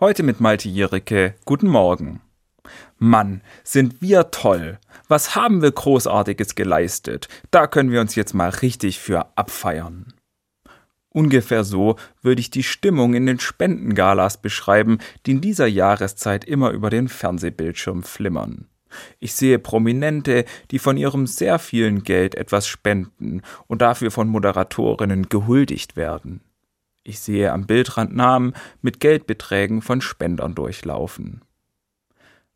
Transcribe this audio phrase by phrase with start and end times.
[0.00, 1.34] Heute mit Malte Jericke.
[1.44, 2.22] Guten Morgen.
[2.96, 4.78] Mann, sind wir toll.
[5.08, 7.28] Was haben wir Großartiges geleistet?
[7.50, 10.14] Da können wir uns jetzt mal richtig für abfeiern.
[11.10, 16.70] Ungefähr so würde ich die Stimmung in den Spendengalas beschreiben, die in dieser Jahreszeit immer
[16.70, 18.68] über den Fernsehbildschirm flimmern.
[19.18, 25.28] Ich sehe Prominente, die von ihrem sehr vielen Geld etwas spenden und dafür von Moderatorinnen
[25.28, 26.40] gehuldigt werden.
[27.02, 31.42] Ich sehe am Bildrand Namen mit Geldbeträgen von Spendern durchlaufen.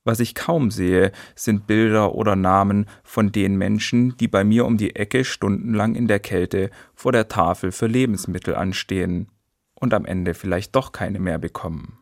[0.06, 4.76] Was ich kaum sehe, sind Bilder oder Namen von den Menschen, die bei mir um
[4.76, 9.28] die Ecke stundenlang in der Kälte vor der Tafel für Lebensmittel anstehen
[9.74, 11.98] und am Ende vielleicht doch keine mehr bekommen.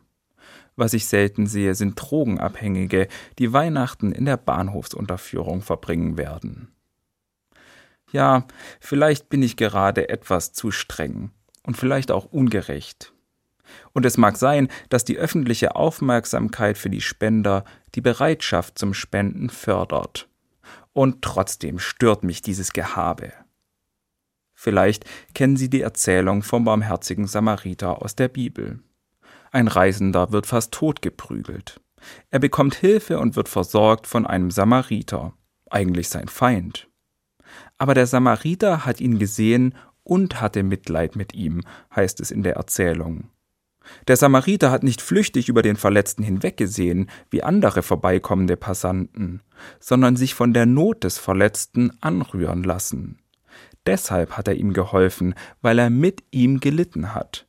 [0.75, 3.07] Was ich selten sehe, sind Drogenabhängige,
[3.39, 6.73] die Weihnachten in der Bahnhofsunterführung verbringen werden.
[8.11, 8.45] Ja,
[8.81, 11.31] vielleicht bin ich gerade etwas zu streng
[11.65, 13.13] und vielleicht auch ungerecht.
[13.93, 17.63] Und es mag sein, dass die öffentliche Aufmerksamkeit für die Spender
[17.95, 20.27] die Bereitschaft zum Spenden fördert.
[20.91, 23.33] Und trotzdem stört mich dieses Gehabe.
[24.53, 28.79] Vielleicht kennen Sie die Erzählung vom barmherzigen Samariter aus der Bibel.
[29.51, 31.81] Ein Reisender wird fast totgeprügelt.
[32.29, 35.33] Er bekommt Hilfe und wird versorgt von einem Samariter,
[35.69, 36.87] eigentlich sein Feind.
[37.77, 41.61] Aber der Samariter hat ihn gesehen und hatte Mitleid mit ihm,
[41.95, 43.29] heißt es in der Erzählung.
[44.07, 49.41] Der Samariter hat nicht flüchtig über den Verletzten hinweggesehen, wie andere vorbeikommende Passanten,
[49.79, 53.19] sondern sich von der Not des Verletzten anrühren lassen.
[53.85, 57.47] Deshalb hat er ihm geholfen, weil er mit ihm gelitten hat.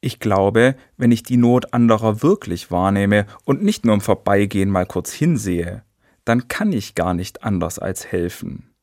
[0.00, 4.86] Ich glaube, wenn ich die Not anderer wirklich wahrnehme und nicht nur im Vorbeigehen mal
[4.86, 5.82] kurz hinsehe,
[6.24, 8.73] dann kann ich gar nicht anders als helfen,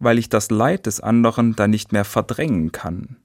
[0.00, 3.16] weil ich das Leid des anderen dann nicht mehr verdrängen kann.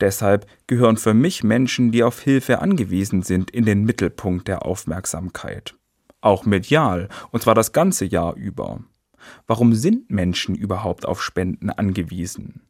[0.00, 5.74] Deshalb gehören für mich Menschen, die auf Hilfe angewiesen sind, in den Mittelpunkt der Aufmerksamkeit.
[6.20, 8.80] Auch medial, und zwar das ganze Jahr über.
[9.46, 12.62] Warum sind Menschen überhaupt auf Spenden angewiesen?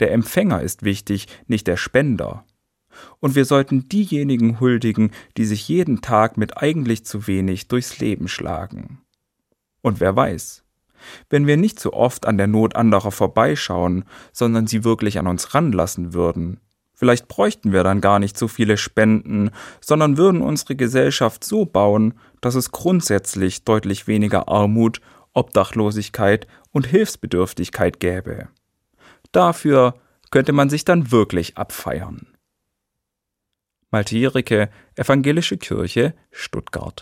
[0.00, 2.44] Der Empfänger ist wichtig, nicht der Spender.
[3.20, 8.26] Und wir sollten diejenigen huldigen, die sich jeden Tag mit eigentlich zu wenig durchs Leben
[8.26, 9.00] schlagen.
[9.82, 10.64] Und wer weiß,
[11.30, 15.54] wenn wir nicht so oft an der Not anderer vorbeischauen, sondern sie wirklich an uns
[15.54, 16.60] ranlassen würden,
[16.94, 19.50] vielleicht bräuchten wir dann gar nicht so viele Spenden,
[19.80, 25.00] sondern würden unsere Gesellschaft so bauen, dass es grundsätzlich deutlich weniger Armut,
[25.32, 28.48] Obdachlosigkeit und Hilfsbedürftigkeit gäbe.
[29.32, 29.94] Dafür
[30.30, 32.26] könnte man sich dann wirklich abfeiern.
[33.90, 36.94] Malte Jericke, Evangelische Kirche, Stuttgart